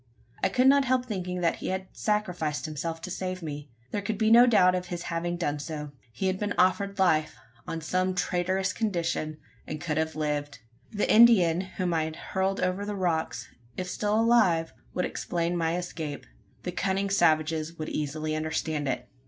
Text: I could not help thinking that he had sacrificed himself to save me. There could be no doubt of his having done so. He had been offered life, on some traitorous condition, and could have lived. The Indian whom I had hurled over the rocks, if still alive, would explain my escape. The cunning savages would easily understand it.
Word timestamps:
I 0.41 0.49
could 0.49 0.65
not 0.65 0.85
help 0.85 1.05
thinking 1.05 1.41
that 1.41 1.57
he 1.57 1.67
had 1.67 1.85
sacrificed 1.91 2.65
himself 2.65 3.01
to 3.01 3.11
save 3.11 3.43
me. 3.43 3.69
There 3.91 4.01
could 4.01 4.17
be 4.17 4.31
no 4.31 4.47
doubt 4.47 4.73
of 4.73 4.87
his 4.87 5.03
having 5.13 5.37
done 5.37 5.59
so. 5.59 5.91
He 6.11 6.25
had 6.25 6.39
been 6.39 6.55
offered 6.57 6.97
life, 6.97 7.35
on 7.67 7.81
some 7.81 8.15
traitorous 8.15 8.73
condition, 8.73 9.37
and 9.67 9.79
could 9.79 9.97
have 9.99 10.15
lived. 10.15 10.57
The 10.91 11.07
Indian 11.13 11.61
whom 11.61 11.93
I 11.93 12.05
had 12.05 12.15
hurled 12.15 12.59
over 12.61 12.83
the 12.83 12.95
rocks, 12.95 13.47
if 13.77 13.87
still 13.87 14.19
alive, 14.19 14.73
would 14.95 15.05
explain 15.05 15.55
my 15.55 15.77
escape. 15.77 16.25
The 16.63 16.71
cunning 16.71 17.11
savages 17.11 17.77
would 17.77 17.89
easily 17.89 18.35
understand 18.35 18.87
it. 18.87 19.07